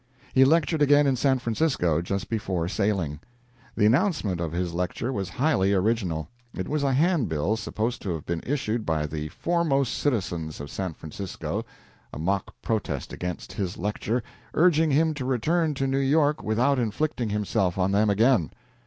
He 0.33 0.43
lectured 0.45 0.81
again 0.81 1.05
in 1.05 1.15
San 1.15 1.37
Francisco 1.37 2.01
just 2.01 2.27
before 2.27 2.67
sailing. 2.67 3.19
The 3.77 3.85
announcement 3.85 4.41
of 4.41 4.51
his 4.51 4.73
lecture 4.73 5.13
was 5.13 5.29
highly 5.29 5.73
original. 5.73 6.27
It 6.55 6.67
was 6.67 6.81
a 6.81 6.91
hand 6.93 7.29
bill 7.29 7.55
supposed 7.55 8.01
to 8.01 8.09
have 8.15 8.25
been 8.25 8.39
issued 8.43 8.83
by 8.83 9.05
the 9.05 9.29
foremost 9.29 9.93
citizens 9.93 10.59
of 10.59 10.71
San 10.71 10.95
Francisco, 10.95 11.65
a 12.11 12.17
mock 12.17 12.55
protest 12.63 13.13
against 13.13 13.53
his 13.53 13.77
lecture, 13.77 14.23
urging 14.55 14.89
him 14.89 15.13
to 15.13 15.23
return 15.23 15.75
to 15.75 15.85
New 15.85 15.99
York 15.99 16.41
without 16.41 16.79
inflicting 16.79 17.29
himself 17.29 17.77
on 17.77 17.91
them 17.91 18.09
again. 18.09 18.49